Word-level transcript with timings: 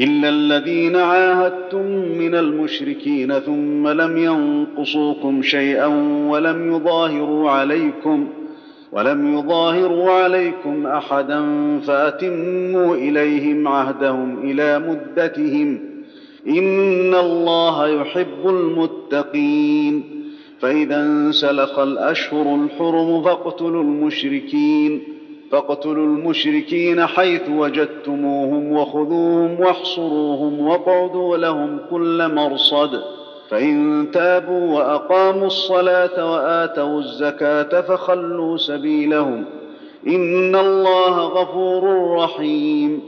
الا 0.00 0.28
الذين 0.28 0.96
عاهدتم 0.96 1.86
من 2.18 2.34
المشركين 2.34 3.32
ثم 3.38 3.88
لم 3.88 4.16
ينقصوكم 4.16 5.42
شيئا 5.42 5.86
ولم 6.28 6.76
يظاهروا 6.76 7.50
عليكم 7.50 8.28
ولم 8.92 9.38
يظاهروا 9.38 10.10
عليكم 10.10 10.86
احدا 10.86 11.40
فاتموا 11.80 12.94
اليهم 12.94 13.68
عهدهم 13.68 14.38
إلى 14.50 14.78
مدتهم 14.78 15.78
ان 16.48 17.14
الله 17.14 17.88
يحب 17.88 18.46
المتقين 18.46 20.02
فاذا 20.60 21.02
انسلخ 21.02 21.78
الاشهر 21.78 22.54
الحرم 22.54 23.22
فاقتلوا 23.22 23.82
المشركين 23.82 25.19
فاقتلوا 25.50 26.06
المشركين 26.06 27.06
حيث 27.06 27.48
وجدتموهم 27.48 28.72
وخذوهم 28.72 29.60
واحصروهم 29.60 30.60
واقعدوا 30.60 31.36
لهم 31.36 31.78
كل 31.90 32.34
مرصد. 32.34 33.02
فإن 33.50 34.06
تابوا 34.12 34.78
وأقاموا 34.78 35.46
الصلاة 35.46 36.32
وآتوا 36.32 36.98
الزكاة 36.98 37.80
فخلوا 37.80 38.56
سبيلهم. 38.56 39.44
إن 40.06 40.56
الله 40.56 41.18
غفور 41.20 42.14
رحيم. 42.16 43.02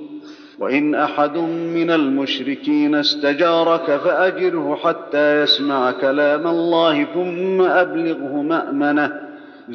وإن 0.59 0.95
أحد 0.95 1.37
من 1.75 1.91
المشركين 1.91 2.95
استجارك 2.95 3.97
فأجره 3.97 4.79
حتى 4.85 5.43
يسمع 5.43 5.91
كلام 5.91 6.47
الله 6.47 7.05
ثم 7.05 7.63
أبلغه 7.63 8.43
مأمنة. 8.43 9.22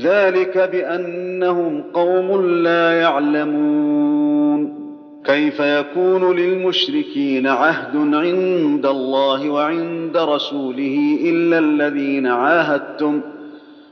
ذلك 0.03 0.57
بأنهم 0.57 1.83
قوم 1.93 2.45
لا 2.45 3.01
يعلمون. 3.01 4.87
كيف 5.25 5.59
يكون 5.59 6.35
للمشركين 6.35 7.47
عهد 7.47 8.13
عند 8.13 8.85
الله 8.85 9.49
وعند 9.49 10.17
رسوله 10.17 11.19
إلا 11.23 11.59
الذين 11.59 12.27
عاهدتم 12.27 13.21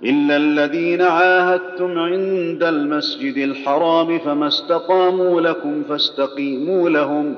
إلا 0.03 0.37
الذين 0.37 1.01
عاهدتم 1.01 1.99
عند 1.99 2.63
المسجد 2.63 3.37
الحرام 3.37 4.19
فما 4.19 4.47
استقاموا 4.47 5.41
لكم 5.41 5.83
فاستقيموا 5.89 6.89
لهم. 6.89 7.35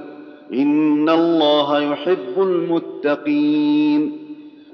إن 0.54 1.10
الله 1.10 1.92
يحب 1.92 2.34
المتقين. 2.38 4.27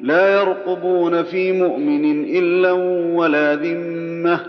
لا 0.00 0.40
يرقبون 0.40 1.22
في 1.22 1.52
مؤمن 1.52 2.24
إلا 2.24 2.72
ولا 3.16 3.54
ذمة 3.54 4.40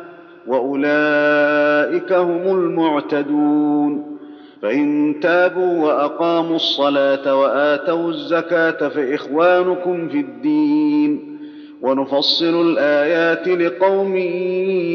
وأولئك 0.47 2.13
هم 2.13 2.57
المعتدون. 2.57 4.19
فإن 4.61 5.15
تابوا 5.21 5.85
وأقاموا 5.85 6.55
الصلاة 6.55 7.35
وآتوا 7.35 8.09
الزكاة 8.09 8.87
فإخوانكم 8.89 10.09
في 10.09 10.19
الدين 10.19 11.39
ونفصل 11.81 12.61
الآيات 12.71 13.47
لقوم 13.47 14.15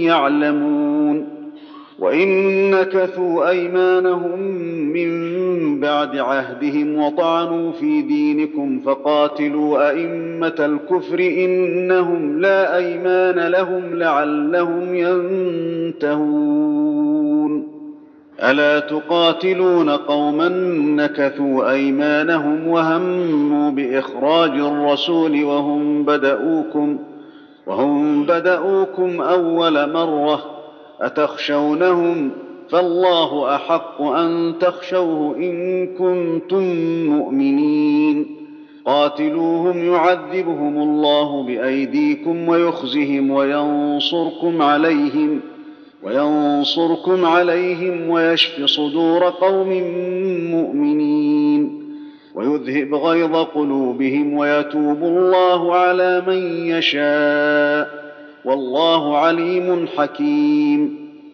يعلمون. 0.02 1.34
وإن 1.98 2.70
نكثوا 2.70 3.48
أيمانهم 3.48 4.40
من 4.92 5.08
بعد 5.80 6.16
عهدهم 6.16 6.98
وطعنوا 6.98 7.72
في 7.72 8.02
دينكم 8.02 8.80
فقاتلوا 8.80 9.90
أئمة 9.90 10.54
الكفر 10.58 11.18
إنهم 11.18 12.40
لا 12.40 12.76
أيمان 12.76 13.38
لهم 13.38 13.94
لعلهم 13.94 14.94
ينتهون. 15.94 16.94
ألا 18.42 18.80
تقاتلون 18.80 19.90
قوما 19.90 20.48
نكثوا 20.96 21.70
أيمانهم 21.70 22.68
وهموا 22.68 23.70
بإخراج 23.70 24.50
الرسول 24.50 25.44
وهم 25.44 26.04
بدأوكم 26.04 26.98
وهم 27.66 28.26
بدأوكم 28.26 29.20
أول 29.20 29.92
مرة 29.92 30.44
أتخشونهم 31.00 32.30
فالله 32.74 33.54
أحق 33.54 34.02
أن 34.02 34.54
تخشوه 34.60 35.36
إن 35.36 35.86
كنتم 35.86 36.62
مؤمنين. 37.06 38.26
قاتلوهم 38.84 39.84
يعذبهم 39.84 40.82
الله 40.82 41.42
بأيديكم 41.42 42.48
ويخزهم 42.48 43.30
وينصركم 43.30 44.62
عليهم 44.62 45.40
وينصركم 46.02 47.24
عليهم 47.24 48.10
ويشف 48.10 48.64
صدور 48.64 49.24
قوم 49.24 49.68
مؤمنين. 50.50 51.82
ويذهب 52.34 52.94
غيظ 52.94 53.36
قلوبهم 53.36 54.34
ويتوب 54.34 55.02
الله 55.02 55.74
على 55.74 56.22
من 56.26 56.66
يشاء. 56.66 58.04
والله 58.44 59.18
عليم 59.18 59.86
حكيم. 59.96 61.03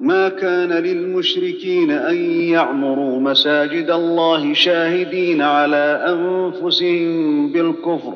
ما 0.00 0.28
كان 0.28 0.72
للمشركين 0.72 1.90
أن 1.90 2.16
يعمروا 2.40 3.20
مساجد 3.20 3.90
الله 3.90 4.54
شاهدين 4.54 5.42
على 5.42 6.04
أنفسهم 6.08 7.52
بالكفر. 7.52 8.14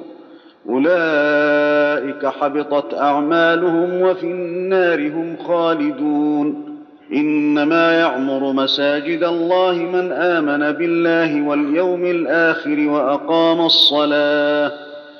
أولئك 0.69 2.27
حبطت 2.27 2.95
أعمالهم 2.95 4.03
وفي 4.03 4.27
النار 4.27 5.09
هم 5.09 5.37
خالدون. 5.47 6.77
إنما 7.13 7.93
يعمر 7.93 8.53
مساجد 8.53 9.23
الله 9.23 9.73
من 9.73 10.13
آمن 10.13 10.73
بالله 10.73 11.49
واليوم 11.49 12.05
الآخر 12.05 12.89
وأقام 12.89 13.61
الصلاة 13.61 14.73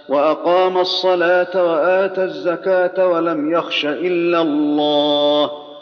وأقام 0.09 0.79
الصلاة 0.79 1.65
وآتى 1.65 2.25
الزكاة 2.25 3.09
ولم 3.09 3.53
يخش 3.53 3.87
إلا 3.87 4.43
الله. 4.43 5.70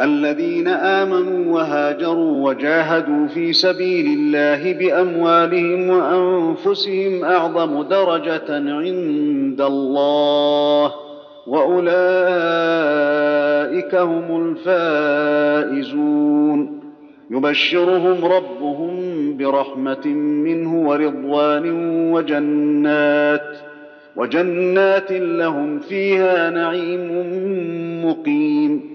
الذين 0.00 0.68
آمنوا 0.68 1.54
وهاجروا 1.54 2.48
وجاهدوا 2.48 3.26
في 3.26 3.52
سبيل 3.52 4.06
الله 4.06 4.72
بأموالهم 4.72 5.90
وأنفسهم 5.90 7.24
أعظم 7.24 7.82
درجة 7.82 8.54
عند 8.54 9.60
الله 9.60 10.92
وأولئك 11.46 11.94
هم 13.94 14.56
الفائزون. 15.66 16.80
يبشرهم 17.30 18.24
ربهم 18.24 18.94
برحمة 19.36 20.06
منه 20.06 20.88
ورضوان 20.88 21.70
وجنات 22.12 23.56
وجنات 24.16 25.12
لهم 25.12 25.78
فيها 25.78 26.50
نعيم 26.50 27.10
مقيم. 28.06 28.94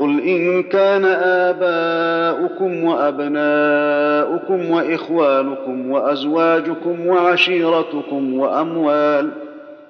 قل 0.00 0.20
ان 0.20 0.62
كان 0.62 1.04
اباؤكم 1.04 2.84
وابناؤكم 2.84 4.70
واخوانكم 4.70 5.90
وازواجكم 5.90 7.06
وعشيرتكم 7.06 8.34
واموال 8.38 9.30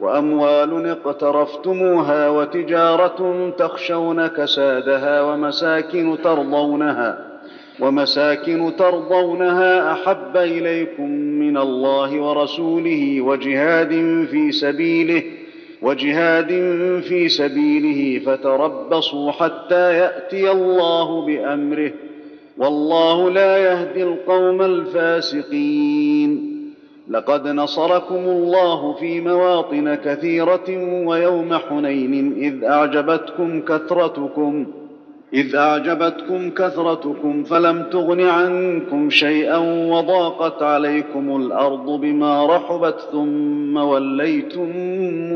واموال 0.00 0.86
اقترفتموها 0.86 2.28
وتجاره 2.28 3.50
تخشون 3.58 4.26
كسادها 4.26 5.22
ومساكن 5.22 6.16
ترضونها 6.24 7.18
ومساكن 7.80 8.72
ترضونها 8.78 9.92
احب 9.92 10.36
اليكم 10.36 11.10
من 11.10 11.56
الله 11.56 12.20
ورسوله 12.20 13.20
وجهاد 13.20 13.90
في 14.30 14.52
سبيله 14.52 15.22
وجهاد 15.82 16.48
في 17.08 17.28
سبيله 17.28 18.24
فتربصوا 18.24 19.30
حتى 19.30 19.98
يأتي 19.98 20.50
الله 20.50 21.26
بأمره. 21.26 21.92
والله 22.58 23.30
لا 23.30 23.58
يهدي 23.58 24.02
القوم 24.02 24.62
الفاسقين. 24.62 26.50
لقد 27.08 27.48
نصركم 27.48 28.14
الله 28.14 28.92
في 28.92 29.20
مواطن 29.20 29.94
كثيرة 29.94 30.84
ويوم 31.06 31.54
حنين 31.54 32.34
إذ 32.36 32.64
أعجبتكم 32.64 33.60
كثرتكم. 33.60 34.66
إذ 35.34 35.56
أعجبتكم 35.56 36.50
كثرتكم 36.50 37.44
فلم 37.44 37.82
تغن 37.82 38.20
عنكم 38.20 39.10
شيئا 39.10 39.58
وضاقت 39.90 40.62
عليكم 40.62 41.36
الأرض 41.36 41.86
بما 42.00 42.56
رحبت 42.56 43.00
ثم 43.12 43.76
وليتم 43.76 44.68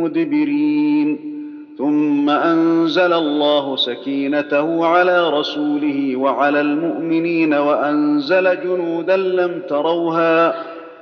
مدبرين. 0.03 1.35
ثم 1.79 2.31
أنزل 2.31 3.13
الله 3.13 3.77
سكينته 3.77 4.87
على 4.87 5.31
رسوله 5.31 6.17
وعلى 6.17 6.61
المؤمنين 6.61 7.55
وأنزل 7.55 8.61
جنودا 8.61 9.17
لم 9.17 9.63
تروها 9.69 10.55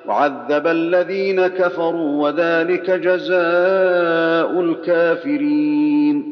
وعذب 0.06 0.67
الذين 0.67 1.47
كفروا 1.47 2.23
وذلك 2.23 2.91
جزاء 2.91 4.61
الكافرين. 4.61 6.31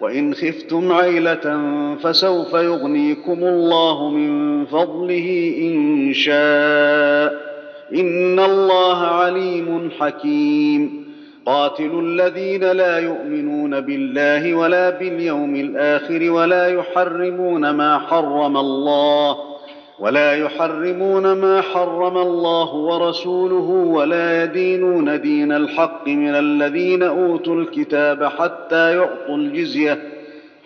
وإن 0.00 0.34
خفتم 0.34 0.92
عيلة 0.92 1.60
فسوف 2.02 2.54
يغنيكم 2.54 3.38
الله 3.44 4.10
من 4.10 4.64
فضله 4.64 5.54
إن 5.58 6.12
شاء. 6.12 7.54
إن 7.94 8.40
الله 8.40 8.98
عليم 8.98 9.90
حكيم. 10.00 11.04
قاتلوا 11.46 12.02
الذين 12.02 12.64
لا 12.64 12.98
يؤمنون 12.98 13.80
بالله 13.80 14.54
ولا 14.54 14.90
باليوم 14.90 15.56
الآخر 15.56 16.30
ولا 16.30 16.68
يحرمون 16.68 17.70
ما 17.70 17.98
حرم 17.98 18.56
الله. 18.56 19.53
ولا 19.98 20.34
يحرمون 20.34 21.32
ما 21.32 21.60
حرم 21.60 22.18
الله 22.18 22.74
ورسوله 22.74 23.70
ولا 23.94 24.44
يدينون 24.44 25.20
دين 25.20 25.52
الحق 25.52 26.08
من 26.08 26.34
الذين 26.34 27.02
أوتوا 27.02 27.54
الكتاب 27.54 28.24
حتى 28.24 28.96
يعطوا 28.96 29.36
الجزية 29.36 29.98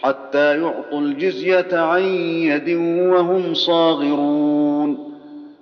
حتى 0.02 0.60
يعطوا 0.62 1.00
الجزية 1.00 1.68
عن 1.72 2.02
يد 2.02 2.68
وهم 3.12 3.54
صاغرون. 3.54 5.08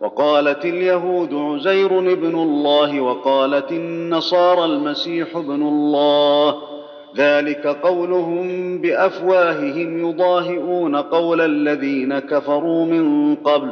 وقالت 0.01 0.65
اليهود 0.65 1.35
عزير 1.35 1.99
ابن 1.99 2.35
الله 2.35 3.01
وقالت 3.01 3.73
النصارى 3.73 4.65
المسيح 4.65 5.37
ابن 5.37 5.63
الله. 5.63 6.76
ذلك 7.17 7.67
قولهم 7.67 8.79
بأفواههم 8.79 10.09
يضاهئون 10.09 10.97
قول 10.97 11.41
الذين 11.41 12.19
كفروا 12.19 12.87
من 12.87 13.35
قبل. 13.35 13.71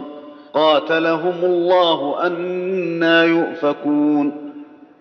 قاتلهم 0.55 1.45
الله 1.45 2.27
أنا 2.27 3.25
يؤفكون. 3.25 4.33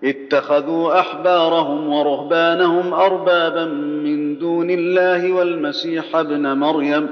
اتخذوا 0.04 1.00
أحبارهم 1.00 1.90
ورهبانهم 1.90 2.94
أربابا 2.94 3.66
من 4.04 4.38
دون 4.38 4.70
الله 4.70 5.32
والمسيح 5.32 6.16
ابن 6.16 6.58
مريم. 6.58 7.08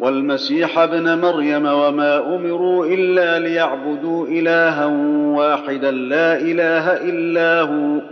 والمسيح 0.00 0.78
ابن 0.78 1.18
مريم 1.18 1.66
وما 1.66 2.36
أمروا 2.36 2.86
إلا 2.86 3.38
ليعبدوا 3.38 4.26
إلها 4.26 4.86
واحدا 5.36 5.90
لا 5.90 6.36
إله 6.36 7.08
إلا 7.08 7.60
هو. 7.60 8.11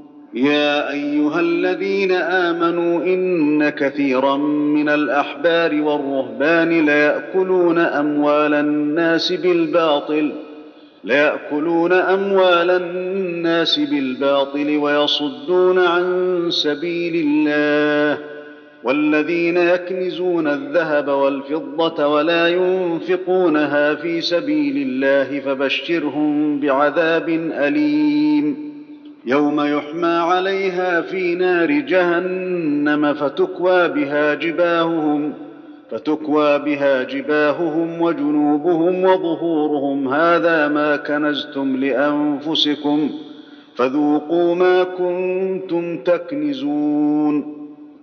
يا 0.33 0.91
أيها 0.91 1.39
الذين 1.39 2.11
آمنوا 2.11 3.03
إن 3.03 3.69
كثيرا 3.69 4.37
من 4.37 4.89
الأحبار 4.89 5.81
والرهبان 5.81 6.85
لياكلون 6.85 7.77
أموال 7.77 8.53
الناس 8.53 9.31
بالباطل 9.33 10.31
ليأكلون 11.03 11.93
أموال 11.93 12.71
الناس 12.71 13.79
بالباطل 13.79 14.77
ويصدون 14.77 15.79
عن 15.79 16.45
سبيل 16.49 17.27
الله 17.27 18.23
والذين 18.83 19.57
يكنزون 19.57 20.47
الذهب 20.47 21.07
والفضة 21.07 22.07
ولا 22.07 22.47
ينفقونها 22.47 23.95
في 23.95 24.21
سبيل 24.21 24.87
الله 24.87 25.39
فبشرهم 25.39 26.59
بعذاب 26.59 27.29
أليم. 27.53 28.70
يوم 29.25 29.61
يحمى 29.61 30.07
عليها 30.07 31.01
في 31.01 31.35
نار 31.35 31.71
جهنم 31.71 33.13
فتكوى 33.13 33.87
بها 33.87 34.33
جباههم 34.33 35.33
فتكوى 35.91 36.59
بها 36.59 37.03
جباههم 37.03 38.01
وجنوبهم 38.01 39.03
وظهورهم. 39.03 40.13
هذا 40.13 40.67
ما 40.67 40.95
كنزتم 40.95 41.77
لأنفسكم 41.77 43.09
فذوقوا 43.75 44.55
ما 44.55 44.83
كنتم 44.83 45.97
تكنزون. 45.97 47.57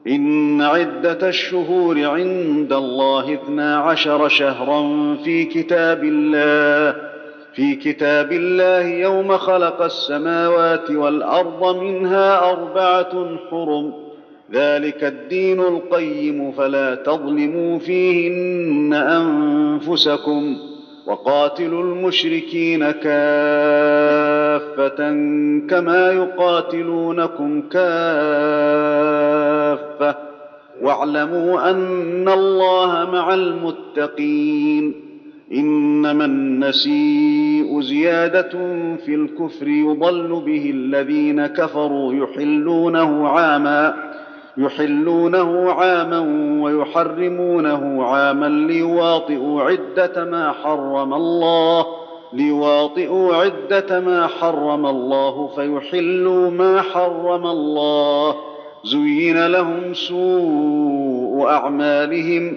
إن 0.08 0.62
عدة 0.62 1.28
الشهور 1.28 2.04
عند 2.04 2.72
الله 2.72 3.34
اثنا 3.34 3.76
عشر 3.76 4.28
شهرا 4.28 5.14
في 5.24 5.44
كتاب 5.44 6.04
الله. 6.04 7.07
في 7.58 7.74
كتاب 7.74 8.32
الله 8.32 8.86
يوم 8.86 9.36
خلق 9.36 9.82
السماوات 9.82 10.90
والأرض 10.90 11.76
منها 11.76 12.50
أربعة 12.50 13.36
حرم. 13.50 13.92
ذلك 14.52 15.04
الدين 15.04 15.60
القيم 15.60 16.52
فلا 16.52 16.94
تظلموا 16.94 17.78
فيهن 17.78 18.94
أنفسكم 18.94 20.56
وقاتلوا 21.06 21.82
المشركين 21.82 22.90
كافة 22.90 23.10
كما 25.70 26.12
يقاتلونكم 26.12 27.62
كافة. 27.62 27.88
واعلموا 30.82 31.70
أن 31.70 32.28
الله 32.28 33.10
مع 33.12 33.34
المتقين. 33.34 35.07
إنما 35.52 36.24
النسيء 36.24 37.80
زيادة 37.80 38.50
في 39.06 39.14
الكفر 39.14 39.68
يضل 39.68 40.42
به 40.46 40.70
الذين 40.70 41.46
كفروا 41.46 42.14
يحلونه 42.14 43.28
عاما 43.28 43.94
يحلونه 44.58 45.70
عاما 45.72 46.18
ويحرمونه 46.62 48.04
عاما 48.04 48.46
ليواطئوا 48.46 49.62
عدة 49.62 50.24
ما 50.24 50.52
حرم 50.52 51.14
الله 51.14 51.86
ليواطئوا 52.32 53.34
عدة 53.34 54.00
ما 54.00 54.26
حرم 54.26 54.86
الله 54.86 55.46
فيحلوا 55.46 56.50
ما 56.50 56.82
حرم 56.82 57.46
الله 57.46 58.34
زين 58.84 59.46
لهم 59.46 59.94
سوء 59.94 61.46
أعمالهم 61.48 62.56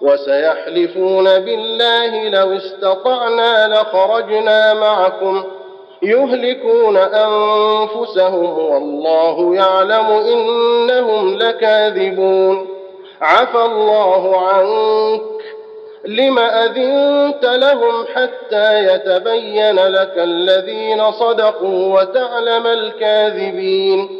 وسيحلفون 0.00 1.24
بالله 1.24 2.28
لو 2.28 2.56
استطعنا 2.56 3.68
لخرجنا 3.68 4.74
معكم 4.74 5.44
يهلكون 6.02 6.96
أنفسهم 6.96 8.58
والله 8.58 9.54
يعلم 9.54 10.06
إنهم 10.06 11.34
لكاذبون 11.38 12.68
عفى 13.20 13.58
الله 13.64 14.46
عنك 14.48 15.22
لم 16.04 16.38
أذنت 16.38 17.44
لهم 17.44 18.06
حتى 18.14 18.84
يتبين 18.94 19.74
لك 19.86 20.12
الذين 20.16 21.12
صدقوا 21.12 22.00
وتعلم 22.00 22.66
الكاذبين 22.66 24.19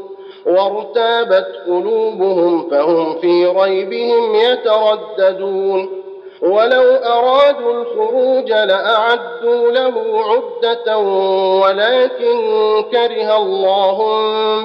وارتابت 0.45 1.47
قلوبهم 1.67 2.69
فهم 2.69 3.19
في 3.19 3.45
ريبهم 3.45 4.35
يترددون. 4.35 6.01
ولو 6.41 6.95
أرادوا 6.95 7.73
الخروج 7.73 8.51
لأعدوا 8.51 9.71
له 9.71 9.93
عدة 10.25 10.97
ولكن 11.61 12.37
كره 12.91 13.37
الله 13.37 13.97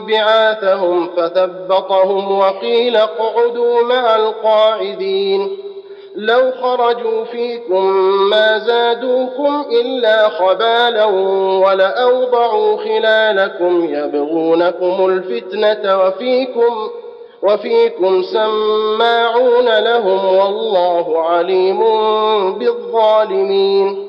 بعاثهم 0.00 1.08
فثبطهم 1.16 2.38
وقيل 2.38 2.96
اقعدوا 2.96 3.82
مع 3.82 4.16
القاعدين. 4.16 5.58
لو 6.16 6.50
خرجوا 6.62 7.24
فيكم 7.24 7.84
ما 8.30 8.58
زادوكم 8.58 9.64
إلا 9.80 10.28
خبالا 10.28 11.04
ولأوضعوا 11.66 12.76
خلالكم 12.76 13.84
يبغونكم 13.94 15.06
الفتنة 15.06 15.98
وفيكم 16.02 16.88
وفيكم 17.42 18.22
سماعون 18.22 19.78
لهم 19.78 20.24
والله 20.38 21.22
عليم 21.22 21.78
بالظالمين 22.58 24.08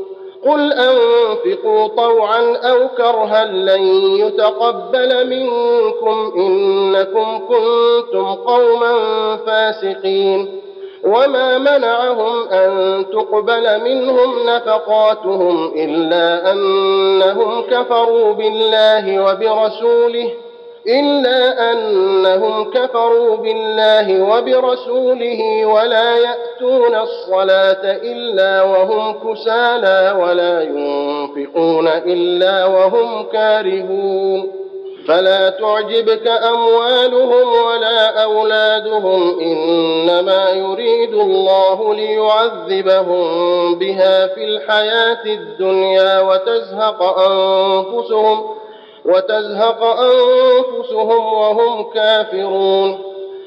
قل 0.45 0.73
أنفقوا 0.73 1.87
طوعا 1.87 2.55
أو 2.55 2.87
كرها 2.87 3.45
لن 3.45 3.81
يتقبل 4.15 5.27
منكم 5.27 6.31
إنكم 6.35 7.39
كنتم 7.47 8.25
قوما 8.25 8.93
فاسقين. 9.37 10.61
وما 11.03 11.57
منعهم 11.57 12.47
أن 12.47 13.05
تقبل 13.11 13.83
منهم 13.83 14.45
نفقاتهم 14.45 15.71
إلا 15.75 16.51
أنهم 16.51 17.61
كفروا 17.61 18.33
بالله 18.33 19.23
وبرسوله. 19.23 20.31
إلا 20.87 21.71
أنهم 21.71 22.71
كفروا 22.71 23.37
بالله 23.37 24.23
وبرسوله 24.23 25.65
ولا 25.65 26.17
يأتون 26.17 26.95
الصلاة 26.95 27.97
إلا 28.03 28.63
وهم 28.63 29.13
كسالى 29.13 30.15
ولا 30.21 30.61
ينفقون 30.61 31.87
إلا 31.87 32.65
وهم 32.65 33.23
كارهون. 33.23 34.51
فلا 35.07 35.49
تعجبك 35.49 36.27
أموالهم 36.27 37.47
ولا 37.67 38.23
أولادهم 38.23 39.39
إنما 39.39 40.49
يريد 40.49 41.13
الله 41.13 41.95
ليعذبهم 41.95 43.25
بها 43.79 44.27
في 44.27 44.43
الحياة 44.43 45.25
الدنيا 45.25 46.19
وتزهق 46.19 47.03
أنفسهم 47.19 48.41
ۖ. 48.41 48.61
وتزهق 49.05 49.83
أنفسهم 49.83 51.33
وهم 51.33 51.83
كافرون 51.93 52.99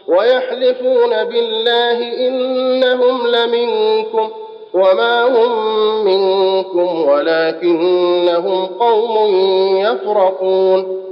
ويحلفون 0.08 1.24
بالله 1.24 2.28
إنهم 2.28 3.26
لمنكم 3.26 4.30
وما 4.74 5.22
هم 5.24 6.04
منكم 6.04 7.08
ولكنهم 7.08 8.66
قوم 8.66 9.36
يفرقون 9.76 11.04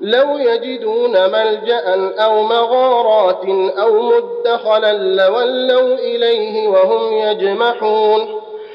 لو 0.00 0.38
يجدون 0.38 1.12
ملجأ 1.12 2.12
أو 2.18 2.42
مغارات 2.42 3.44
أو 3.78 4.02
مدخلا 4.02 4.92
لولوا 4.92 5.94
إليه 5.94 6.68
وهم 6.68 7.12
يجمحون 7.12 8.39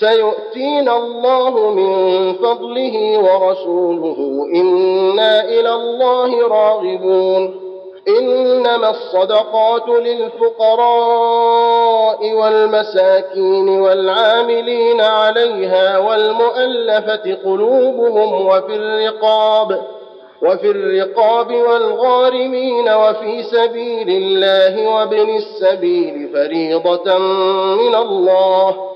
سيؤتينا 0.00 0.96
الله 0.96 1.70
من 1.70 2.32
فضله 2.32 3.18
ورسوله. 3.18 4.46
إنا 4.54 5.44
إلى 5.44 5.74
الله 5.74 6.48
راغبون. 6.48 7.66
إنما 8.08 8.90
الصدقات 8.90 9.88
للفقراء 9.88 11.12
والمساكين 12.32 13.68
والعاملين 13.68 15.00
عليها 15.00 15.98
والمؤلفة 15.98 17.38
قلوبهم 17.44 18.46
وفي 18.46 18.74
الرقاب 18.76 19.82
وفي 20.42 20.70
الرقاب 20.70 21.52
والغارمين 21.52 22.88
وفي 22.88 23.42
سبيل 23.42 24.08
الله 24.08 24.88
وابن 24.94 25.36
السبيل 25.36 26.28
فريضة 26.32 27.18
من 27.76 27.94
الله. 27.94 28.95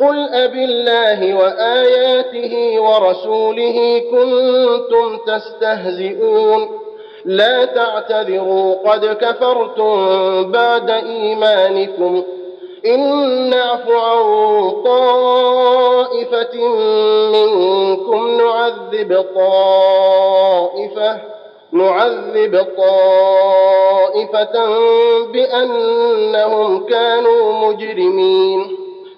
قل 0.00 0.28
أبالله 0.34 1.34
وآياته 1.34 2.80
ورسوله 2.80 4.02
كنتم 4.10 5.18
تستهزئون 5.26 6.68
لا 7.24 7.64
تعتذروا 7.64 8.74
قد 8.90 9.06
كفرتم 9.06 9.96
بعد 10.52 10.90
إيمانكم 10.90 12.22
إن 12.86 13.00
نعف 13.50 13.90
عن 13.90 14.22
طائفة 14.84 16.56
منكم 17.32 18.36
نعذب 18.40 19.24
طائفة 19.34 21.20
نعذب 21.72 22.66
طائفة 22.78 24.54
بأنهم 25.32 26.86
كانوا 26.86 27.52
مجرمين 27.68 28.85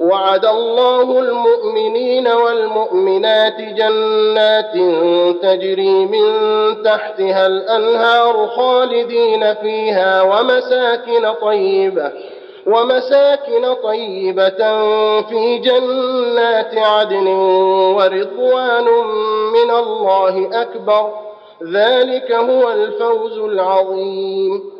وعد 0.00 0.44
الله 0.44 1.18
المؤمنين 1.18 2.28
والمؤمنات 2.28 3.60
جنات 3.60 4.72
تجري 5.42 6.06
من 6.06 6.32
تحتها 6.82 7.46
الأنهار 7.46 8.46
خالدين 8.46 9.54
فيها 9.54 10.22
ومساكن 10.22 11.32
طيبة 11.42 12.12
ومساكن 12.66 13.74
طيبة 13.82 14.58
في 15.22 15.58
جنات 15.58 16.78
عدن 16.78 17.26
ورضوان 17.96 18.84
من 19.52 19.70
الله 19.70 20.62
أكبر 20.62 21.12
ذلك 21.72 22.32
هو 22.32 22.70
الفوز 22.70 23.38
العظيم. 23.38 24.79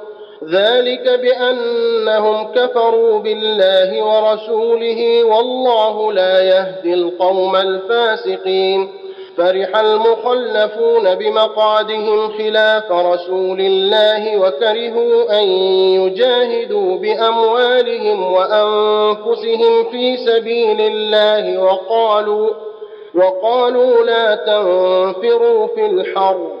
ذلك 0.49 1.19
بأنهم 1.21 2.51
كفروا 2.55 3.19
بالله 3.19 4.03
ورسوله 4.03 5.23
والله 5.23 6.13
لا 6.13 6.41
يهدي 6.41 6.93
القوم 6.93 7.55
الفاسقين. 7.55 8.89
فرح 9.37 9.77
المخلفون 9.77 11.15
بمقعدهم 11.15 12.31
خلاف 12.37 12.91
رسول 12.91 13.61
الله 13.61 14.37
وكرهوا 14.37 15.39
أن 15.39 15.47
يجاهدوا 16.01 16.97
بأموالهم 16.97 18.33
وأنفسهم 18.33 19.83
في 19.91 20.17
سبيل 20.17 20.81
الله 20.81 21.63
وقالوا 21.63 22.49
وقالوا 23.15 24.05
لا 24.05 24.35
تنفروا 24.35 25.67
في 25.67 25.85
الحر. 25.85 26.60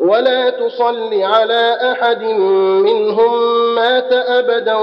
ولا 0.00 0.50
تصل 0.50 1.22
على 1.22 1.78
أحد 1.92 2.22
منهم 2.82 3.34
مات 3.74 4.12
أبدا 4.12 4.74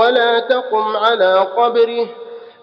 ولا 0.00 0.38
تقم 0.38 0.96
على 0.96 1.46
قبره. 1.56 2.06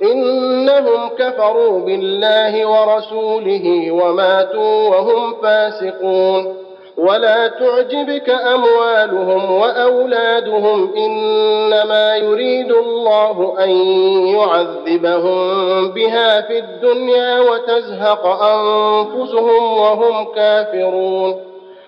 إنهم 0.03 1.09
كفروا 1.09 1.79
بالله 1.79 2.65
ورسوله 2.65 3.91
وماتوا 3.91 4.89
وهم 4.89 5.41
فاسقون. 5.41 6.65
ولا 6.97 7.47
تعجبك 7.47 8.29
أموالهم 8.29 9.51
وأولادهم 9.51 10.93
إنما 10.97 12.15
يريد 12.15 12.71
الله 12.71 13.55
أن 13.63 13.69
يعذبهم 14.35 15.39
بها 15.91 16.41
في 16.41 16.59
الدنيا 16.59 17.39
وتزهق 17.39 18.25
أنفسهم 18.43 19.77
وهم 19.77 20.25
كافرون. 20.35 21.54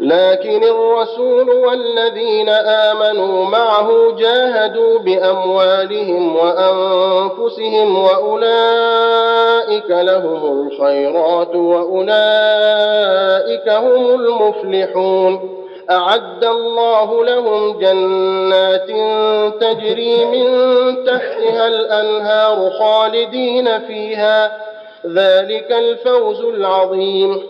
لكن 0.00 0.64
الرسول 0.64 1.50
والذين 1.50 2.48
آمنوا 2.48 3.44
معه 3.44 4.16
جاهدوا 4.18 4.98
بأموالهم 4.98 6.36
وأنفسهم 6.36 8.04
وأولئك 8.04 9.90
لهم 9.90 10.68
الخيرات 10.68 11.56
وأولئك 11.56 12.08
هم 13.68 14.14
المفلحون. 14.14 15.56
أعد 15.90 16.44
الله 16.44 17.24
لهم 17.24 17.78
جنات 17.78 18.90
تجري 19.60 20.24
من 20.24 20.48
تحتها 21.04 21.68
الأنهار 21.68 22.70
خالدين 22.70 23.78
فيها. 23.78 24.52
ذلك 25.06 25.72
الفوز 25.72 26.40
العظيم. 26.40 27.49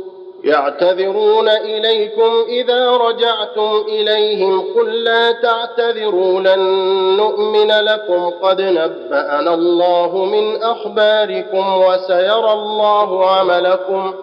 يعتذرون 0.43 1.49
إليكم 1.49 2.45
إذا 2.47 2.91
رجعتم 2.91 3.83
إليهم 3.87 4.73
قل 4.75 5.03
لا 5.03 5.31
تعتذروا 5.31 6.39
لن 6.39 6.59
نؤمن 7.17 7.71
لكم 7.71 8.29
قد 8.29 8.61
نبأنا 8.61 9.53
الله 9.53 10.25
من 10.25 10.63
أخباركم 10.63 11.77
وسيرى 11.77 12.53
الله 12.53 13.29
عملكم 13.29 14.13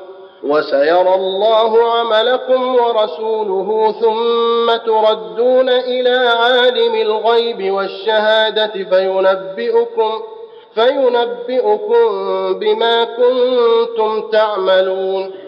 وسيرى 0.42 1.14
الله 1.14 1.92
عملكم 1.92 2.74
ورسوله 2.74 3.94
ثم 4.00 4.76
تردون 4.76 5.68
إلى 5.68 6.28
عالم 6.28 6.94
الغيب 6.94 7.72
والشهادة 7.72 8.72
فينبئكم 8.72 10.10
فينبئكم 10.74 12.08
بما 12.58 13.04
كنتم 13.04 14.30
تعملون. 14.30 15.47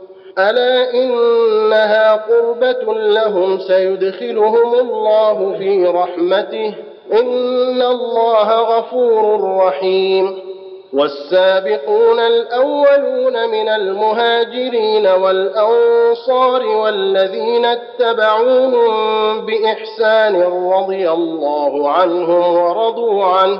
ألا 0.39 0.93
إنها 0.93 2.15
قربة 2.15 2.93
لهم 2.93 3.59
سيدخلهم 3.59 4.73
الله 4.79 5.55
في 5.57 5.85
رحمته 5.85 6.73
إن 7.13 7.81
الله 7.81 8.49
غفور 8.77 9.41
رحيم 9.65 10.51
والسابقون 10.93 12.19
الأولون 12.19 13.49
من 13.49 13.69
المهاجرين 13.69 15.07
والأنصار 15.07 16.65
والذين 16.67 17.65
اتبعوهم 17.65 19.45
بإحسان 19.45 20.41
رضي 20.73 21.09
الله 21.11 21.89
عنهم 21.89 22.55
ورضوا 22.57 23.25
عنه 23.25 23.59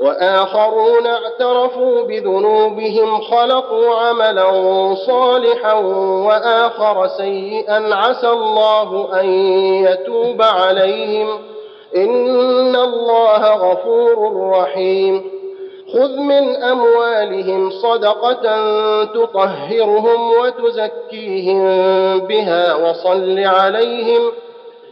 وآخرون 0.00 1.06
اعترفوا 1.06 2.02
بذنوبهم 2.02 3.20
خلقوا 3.20 3.94
عملا 3.94 4.48
صالحا 4.94 5.72
وآخر 6.26 7.06
سيئا. 7.06 7.94
عسى 7.94 8.28
الله 8.28 9.20
أن 9.20 9.26
يتوب 9.84 10.42
عليهم. 10.42 11.28
إن 11.96 12.76
الله 12.76 13.54
غفور 13.54 14.50
رحيم. 14.50 15.34
خذ 15.92 16.16
من 16.16 16.56
أموالهم 16.56 17.70
صدقة 17.70 18.42
تطهرهم 19.04 20.30
وتزكيهم 20.30 21.68
بها 22.18 22.74
وصل 22.74 23.38
عليهم. 23.38 24.32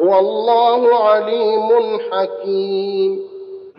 والله 0.00 0.94
عليم 0.94 1.98
حكيم. 2.12 3.18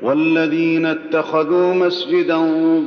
والذين 0.03 0.85
اتخذوا 0.85 1.73
مسجدا 1.73 2.37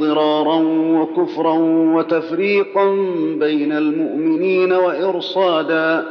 ضرارا 0.01 0.63
وكفرا 1.01 1.59
وتفريقا 1.97 2.91
بين 3.39 3.73
المؤمنين 3.73 4.73
وإرصادا 4.73 6.05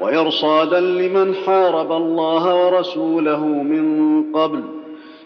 وإرصادا 0.00 0.80
لمن 0.80 1.34
حارب 1.34 1.92
الله 1.92 2.66
ورسوله 2.66 3.44
من 3.46 4.22
قبل 4.32 4.62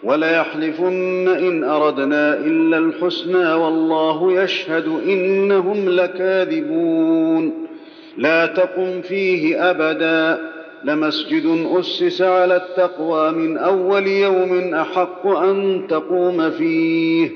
وليحلفن 0.03 1.27
إن 1.27 1.63
أردنا 1.63 2.33
إلا 2.33 2.77
الحسنى 2.77 3.53
والله 3.53 4.43
يشهد 4.43 4.87
إنهم 5.07 5.89
لكاذبون. 5.89 7.67
لا 8.17 8.45
تقم 8.45 9.01
فيه 9.01 9.69
أبدا. 9.69 10.58
لمسجد 10.83 11.67
أسس 11.79 12.21
على 12.21 12.55
التقوى 12.55 13.31
من 13.31 13.57
أول 13.57 14.07
يوم 14.07 14.73
أحق 14.73 15.27
أن 15.27 15.87
تقوم 15.89 16.49
فيه. 16.49 17.31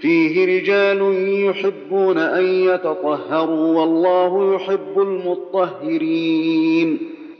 فيه 0.00 0.60
رجال 0.60 1.00
يحبون 1.44 2.18
أن 2.18 2.44
يتطهروا 2.44 3.80
والله 3.80 4.54
يحب 4.54 4.98
المطهرين. 4.98 6.98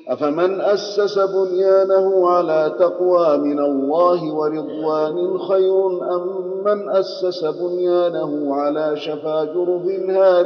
أفمن 0.09 0.61
أسس 0.61 1.19
بنيانه 1.19 2.29
على 2.29 2.75
تقوى 2.79 3.39
من 3.39 3.59
الله 3.59 4.35
ورضوان 4.35 5.39
خير 5.39 5.87
أم 5.87 6.63
من 6.65 6.89
أسس 6.89 7.45
بنيانه 7.45 8.55
على 8.55 8.97
شفا 8.97 9.45
جرف 9.45 10.11
هار 10.11 10.45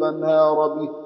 فانهار 0.00 0.68
به؟ 0.68 1.05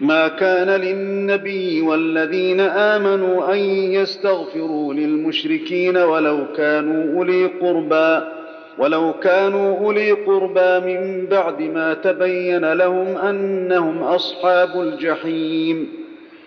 ما 0.00 0.28
كان 0.28 0.80
للنبي 0.80 1.80
والذين 1.80 2.60
آمنوا 2.60 3.52
أن 3.52 3.58
يستغفروا 3.92 4.94
للمشركين 4.94 5.96
ولو 5.96 6.38
كانوا 6.56 7.18
أولي 7.18 7.46
قربى 7.46 8.20
ولو 8.78 9.12
كانوا 9.12 9.78
أولي 9.78 10.12
قربى 10.12 10.80
من 10.80 11.26
بعد 11.26 11.62
ما 11.62 11.94
تبين 11.94 12.72
لهم 12.72 13.16
أنهم 13.16 14.02
أصحاب 14.02 14.80
الجحيم. 14.80 15.88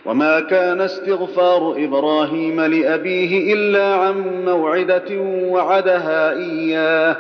وما 0.06 0.40
كان 0.40 0.82
استغفار 0.82 1.76
إبراهيم 1.78 2.62
لأبيه 2.62 3.54
إلا 3.54 3.96
عن 3.96 4.46
موعدة 4.46 5.22
وعدها 5.50 6.32
إياه. 6.32 7.18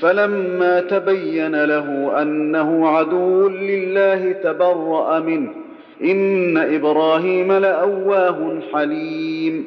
فلما 0.00 0.80
تبين 0.80 1.64
له 1.64 2.22
أنه 2.22 2.88
عدو 2.88 3.48
لله 3.48 4.32
تبرأ 4.32 5.20
منه. 5.20 5.50
إن 6.04 6.58
إبراهيم 6.58 7.52
لأواه 7.52 8.58
حليم. 8.72 9.64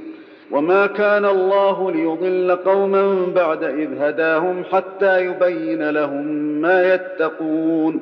وما 0.51 0.88
كان 0.88 1.25
الله 1.25 1.91
ليضل 1.91 2.55
قوما 2.55 3.32
بعد 3.36 3.63
إذ 3.63 3.88
هداهم 3.99 4.63
حتى 4.71 5.25
يبين 5.25 5.89
لهم 5.89 6.25
ما 6.61 6.93
يتقون. 6.93 7.99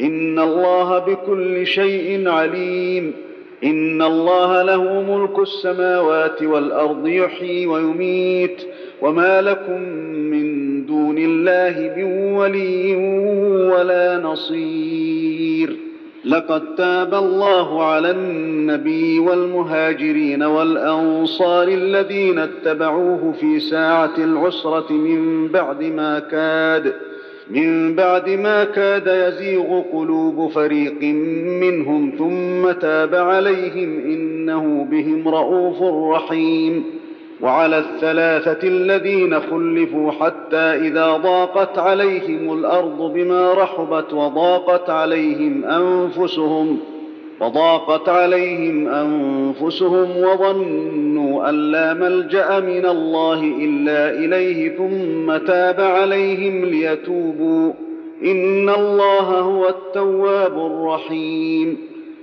إن 0.00 0.38
الله 0.38 0.98
بكل 0.98 1.66
شيء 1.66 2.28
عليم. 2.28 3.12
إن 3.64 4.02
الله 4.02 4.62
له 4.62 5.02
ملك 5.02 5.38
السماوات 5.38 6.42
والأرض 6.42 7.06
يحيي 7.06 7.66
ويميت 7.66 8.62
وما 9.02 9.42
لكم 9.42 9.80
من 10.30 10.86
دون 10.86 11.18
الله 11.18 11.92
من 11.96 12.34
ولي 12.34 12.96
ولا 13.72 14.18
نصير. 14.18 15.76
لقد 16.24 16.74
تاب 16.74 17.14
الله 17.14 17.84
على 17.84 18.10
النبي 18.10 19.18
والمهاجرين 19.18 20.42
والأنصار 20.42 21.68
الذين 21.68 22.38
اتبعوه 22.38 23.34
في 23.40 23.60
ساعة 23.60 24.14
العسرة 24.18 24.92
من 24.92 25.48
بعد 25.48 25.82
ما 25.82 26.18
كاد. 26.18 26.94
من 27.50 27.94
بعد 27.94 28.28
ما 28.30 28.64
كاد 28.64 29.06
يزيغ 29.06 29.82
قلوب 29.92 30.50
فريق 30.50 31.02
منهم 31.62 32.12
ثم 32.18 32.72
تاب 32.72 33.14
عليهم 33.14 33.98
إنه 33.98 34.86
بهم 34.90 35.28
رءوف 35.28 35.82
رحيم. 36.16 36.84
وعلى 37.40 37.78
الثلاثة 37.78 38.68
الذين 38.68 39.40
خلفوا 39.40 40.10
حتى 40.10 40.56
إذا 40.56 41.16
ضاقت 41.16 41.78
عليهم 41.78 42.58
الأرض 42.58 43.12
بما 43.14 43.52
رحبت 43.52 44.12
وضاقت 44.12 44.90
عليهم 44.90 45.64
أنفسهم 45.64 46.78
وضاقت 47.40 48.08
عليهم 48.08 48.88
أنفسهم 48.88 50.16
وظنوا 50.16 51.48
أن 51.48 51.54
لا 51.54 51.94
ملجأ 51.94 52.60
من 52.60 52.86
الله 52.86 53.40
إلا 53.40 54.10
إليه 54.10 54.76
ثم 54.76 55.36
تاب 55.46 55.80
عليهم 55.80 56.64
ليتوبوا. 56.64 57.72
إن 58.24 58.68
الله 58.68 59.40
هو 59.40 59.68
التواب 59.68 60.66
الرحيم. 60.66 61.78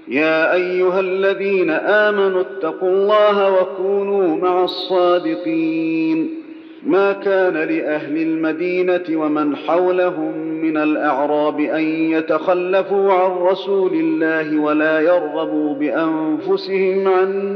يا 0.07 0.53
أيها 0.53 0.99
الذين 0.99 1.69
آمنوا 1.69 2.41
اتقوا 2.41 2.89
الله 2.89 3.61
وكونوا 3.61 4.37
مع 4.37 4.63
الصادقين. 4.63 6.40
ما 6.85 7.13
كان 7.13 7.53
لأهل 7.53 8.17
المدينة 8.17 9.03
ومن 9.09 9.55
حولهم 9.55 10.37
من 10.37 10.77
الأعراب 10.77 11.59
أن 11.59 11.83
يتخلفوا 11.83 13.13
عن 13.13 13.31
رسول 13.31 13.93
الله 13.93 14.59
ولا 14.59 14.99
يرغبوا 14.99 15.73
بأنفسهم 15.75 17.07
عن 17.07 17.55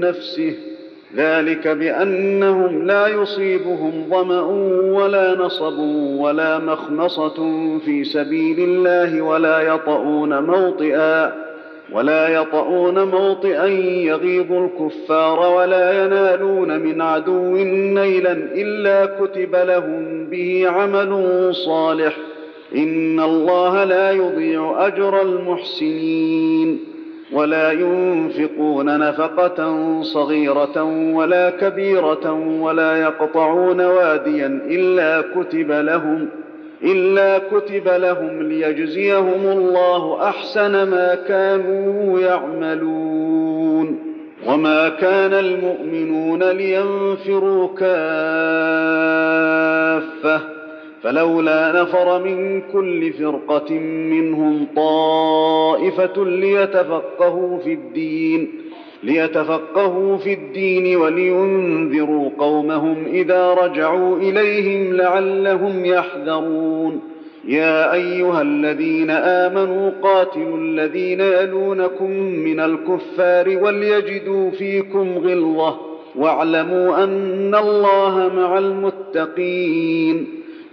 نفسه. 0.00 0.54
ذلك 1.16 1.68
بأنهم 1.68 2.86
لا 2.86 3.06
يصيبهم 3.06 3.92
ظمأ 4.10 4.42
ولا 4.92 5.34
نصب 5.38 5.78
ولا 6.18 6.58
مخمصة 6.58 7.34
في 7.78 8.04
سبيل 8.04 8.58
الله 8.58 9.22
ولا 9.22 9.60
يطؤون 9.60 10.42
موطئا. 10.42 11.45
ولا 11.92 12.28
يطؤون 12.28 13.04
موطئا 13.04 13.66
يغيظ 13.66 14.52
الكفار 14.52 15.40
ولا 15.56 16.04
ينالون 16.04 16.80
من 16.80 17.00
عدو 17.00 17.56
نيلا 17.94 18.32
إلا 18.32 19.06
كتب 19.06 19.54
لهم 19.54 20.26
به 20.30 20.68
عمل 20.68 21.50
صالح. 21.54 22.16
إن 22.76 23.20
الله 23.20 23.84
لا 23.84 24.10
يضيع 24.10 24.86
أجر 24.86 25.22
المحسنين. 25.22 26.78
ولا 27.32 27.72
ينفقون 27.72 28.98
نفقة 28.98 30.00
صغيرة 30.02 30.82
ولا 31.14 31.50
كبيرة 31.50 32.32
ولا 32.60 32.96
يقطعون 32.96 33.80
واديا 33.80 34.60
إلا 34.70 35.20
كتب 35.20 35.70
لهم. 35.70 36.28
إلا 36.82 37.38
كتب 37.38 37.88
لهم 37.88 38.42
ليجزيهم 38.42 39.46
الله 39.46 40.28
أحسن 40.28 40.72
ما 40.72 41.14
كانوا 41.14 42.20
يعملون. 42.20 43.98
وما 44.46 44.88
كان 44.88 45.32
المؤمنون 45.32 46.42
لينفروا 46.42 47.68
كافة. 47.68 47.76
فلولا 51.02 51.82
نفر 51.82 52.24
من 52.24 52.62
كل 52.72 53.12
فرقة 53.12 53.74
منهم 54.10 54.66
طائفة 54.76 56.24
ليتفقهوا 56.24 57.58
في 57.58 57.72
الدين. 57.72 58.48
ليتفقهوا 59.02 60.16
في 60.16 60.32
الدين 60.32 60.96
ولينذروا 60.96 62.30
قومهم 62.38 63.04
إذا 63.06 63.54
رجعوا 63.54 64.18
إليهم 64.18 64.92
لعلهم 64.96 65.84
يحذرون. 65.84 67.00
يا 67.48 67.92
أيها 67.92 68.42
الذين 68.42 69.10
آمنوا 69.10 69.90
قاتلوا 70.02 70.58
الذين 70.58 71.20
يلونكم 71.20 72.10
من 72.20 72.60
الكفار 72.60 73.58
وليجدوا 73.62 74.50
فيكم 74.50 75.18
غلظة 75.18 75.76
واعلموا 76.16 77.04
أن 77.04 77.54
الله 77.54 78.30
مع 78.36 78.58
المتقين. 78.58 80.26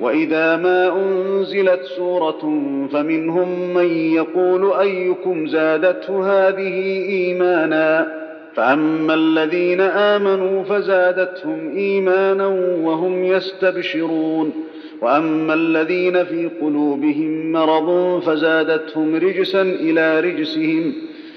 وإذا 0.04 0.56
ما 0.56 0.96
أنزلت 0.96 1.84
سورة 1.84 2.62
فمنهم 2.92 3.74
من 3.74 3.88
يقول 3.96 4.74
أيكم 4.74 5.48
زادته 5.48 6.24
هذه 6.24 7.06
إيمانا 7.10 8.14
فأما 8.56 9.14
الذين 9.14 9.82
آمنوا 9.82 10.64
فزادتهم 10.64 11.78
إيمانا 11.78 12.48
وهم 12.84 13.24
يستبشرون 13.26 14.54
وأما 15.02 15.54
الذين 15.54 16.24
في 16.24 16.50
قلوبهم 16.62 17.52
مرض 17.52 18.20
فزادتهم 18.22 19.16
رجسا 19.16 19.62
إلى 19.62 20.20
رجسهم 20.20 20.94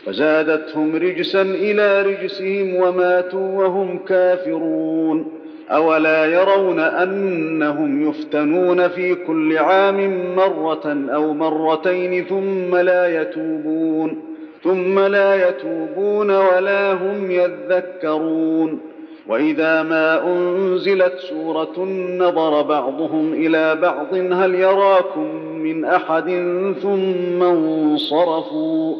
فزادتهم 0.06 0.96
رجسا 0.96 1.42
إلى 1.42 2.02
رجسهم 2.02 2.74
وماتوا 2.76 3.64
وهم 3.64 3.98
كافرون 3.98 5.35
أولا 5.70 6.26
يرون 6.26 6.80
أنهم 6.80 8.08
يفتنون 8.08 8.88
في 8.88 9.14
كل 9.14 9.58
عام 9.58 10.26
مرة 10.36 11.06
أو 11.10 11.34
مرتين 11.34 12.24
ثم 12.24 12.76
لا 12.76 13.22
يتوبون 13.22 14.22
ثم 14.64 14.98
لا 14.98 15.48
يتوبون 15.48 16.30
ولا 16.30 16.92
هم 16.92 17.30
يذكرون. 17.30 18.80
وإذا 19.28 19.82
ما 19.82 20.26
أنزلت 20.26 21.14
سورة 21.18 21.84
نظر 22.18 22.62
بعضهم 22.62 23.32
إلى 23.32 23.74
بعض 23.74 24.14
هل 24.14 24.54
يراكم 24.54 25.34
من 25.62 25.84
أحد 25.84 26.24
ثم 26.82 27.42
انصرفوا؟ 27.42 28.96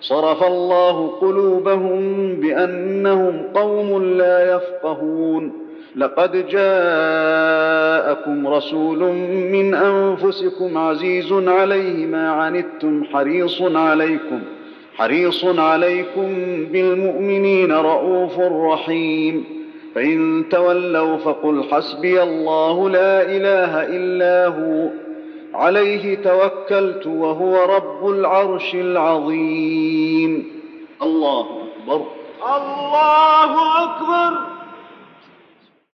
صرف 0.00 0.44
الله 0.44 1.08
قلوبهم 1.08 2.34
بأنهم 2.34 3.42
قوم 3.54 4.02
لا 4.02 4.56
يفقهون. 4.56 5.67
لقد 5.98 6.48
جاءكم 6.48 8.46
رسول 8.46 8.98
من 9.52 9.74
أنفسكم 9.74 10.78
عزيز 10.78 11.32
عليه 11.32 12.06
ما 12.06 12.30
عنتم 12.30 13.04
حريص 13.04 13.62
عليكم 13.62 14.40
حريص 14.96 15.44
عليكم 15.44 16.26
بالمؤمنين 16.72 17.72
رءوف 17.72 18.38
رحيم. 18.40 19.44
فإن 19.94 20.44
تولوا 20.50 21.16
فقل 21.16 21.64
حسبي 21.70 22.22
الله 22.22 22.90
لا 22.90 23.22
إله 23.22 23.86
إلا 23.86 24.46
هو 24.46 24.88
عليه 25.54 26.16
توكلت 26.16 27.06
وهو 27.06 27.76
رب 27.76 28.10
العرش 28.10 28.74
العظيم. 28.74 30.46
الله 31.02 31.40
أكبر. 31.40 32.06
الله 32.56 33.84
أكبر. 33.84 34.57